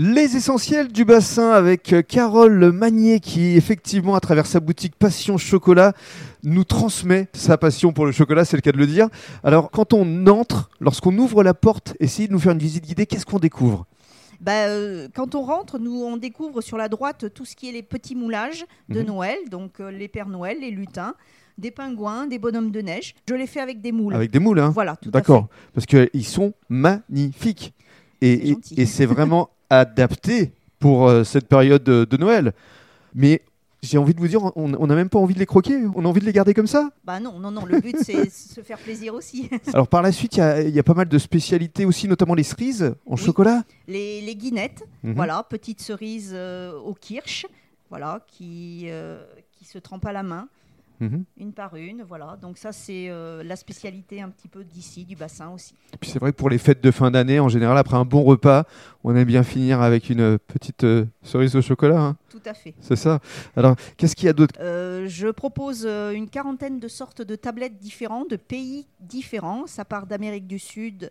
[0.00, 5.38] Les essentiels du bassin avec euh, Carole Magnier qui effectivement à travers sa boutique Passion
[5.38, 5.92] Chocolat
[6.44, 9.08] nous transmet sa passion pour le chocolat, c'est le cas de le dire.
[9.42, 13.06] Alors quand on entre, lorsqu'on ouvre la porte, essayez de nous faire une visite guidée,
[13.06, 13.86] qu'est-ce qu'on découvre?
[14.40, 17.72] Bah, euh, quand on rentre, nous on découvre sur la droite tout ce qui est
[17.72, 19.06] les petits moulages de Mhm.
[19.06, 21.14] Noël, donc euh, les Pères Noël, les lutins,
[21.58, 23.16] des pingouins, des bonhommes de neige.
[23.28, 24.14] Je les fais avec des moules.
[24.14, 27.74] Avec des moules, hein Voilà, tout à D'accord, parce qu'ils sont magnifiques.
[28.20, 32.52] Et, et c'est vraiment adapté pour euh, cette période de, de Noël.
[33.14, 33.42] Mais
[33.82, 36.08] j'ai envie de vous dire, on n'a même pas envie de les croquer, on a
[36.08, 36.90] envie de les garder comme ça.
[37.04, 39.48] Bah non, non, non, le but c'est se faire plaisir aussi.
[39.72, 42.08] Alors par la suite, il y a- il y, a pas mal de spécialités aussi,
[42.08, 43.18] notamment les cerises en Oui.
[43.22, 43.62] chocolat.
[43.86, 45.14] Les, les guinettes, Mhm.
[45.14, 47.46] voilà, petites cerises euh, au kirsch,
[47.88, 49.22] voilà, qui, euh,
[49.52, 50.48] qui se trempent à la main,
[51.00, 51.24] Mhm.
[51.36, 52.36] une par une, voilà.
[52.42, 55.74] Donc ça c'est euh, la spécialité un petit peu d'ici, du bassin aussi.
[55.94, 58.04] Et puis c'est vrai que pour les fêtes de fin d'année, en général, après un
[58.04, 58.64] bon repas,
[59.04, 62.00] on aime bien finir avec une euh, petite euh, cerise au chocolat.
[62.00, 62.16] hein.
[62.30, 62.74] Tout à fait.
[62.80, 63.20] C'est ça.
[63.56, 67.78] Alors, qu'est-ce qu'il y a d'autre Euh, je propose une quarantaine de sortes de tablettes
[67.78, 69.66] différentes, de pays différents.
[69.66, 71.10] Ça part d'Amérique du Sud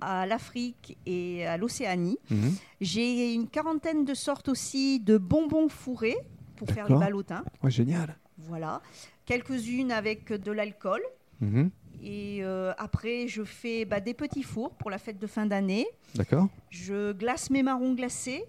[0.00, 2.18] à l'Afrique et à l'Océanie.
[2.30, 2.52] Mhm.
[2.80, 6.16] J'ai une quarantaine de sortes aussi de bonbons fourrés
[6.64, 7.44] pour faire les ballotins.
[7.62, 8.16] Ouais, Génial.
[8.38, 8.80] Voilà.
[9.26, 11.00] Quelques-unes avec de l'alcool.
[11.40, 11.70] Mhm.
[12.04, 15.86] Et euh, après, je fais bah, des petits fours pour la fête de fin d'année.
[16.16, 16.48] D'accord.
[16.68, 18.44] Je glace mes marrons glacés.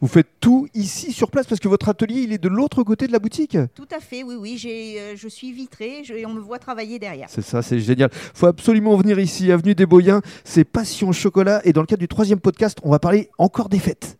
[0.00, 3.06] Vous faites tout ici sur place parce que votre atelier, il est de l'autre côté
[3.06, 3.56] de la boutique?
[3.74, 4.56] Tout à fait, oui, oui.
[4.56, 7.28] j'ai, euh, je suis vitrée je- et on me voit travailler derrière.
[7.28, 8.08] C'est ça, c'est génial.
[8.12, 10.22] faut absolument venir ici, avenue des Boyens.
[10.42, 11.60] C'est Passion Chocolat.
[11.64, 14.18] Et dans le cadre du troisième podcast, on va parler encore des fêtes.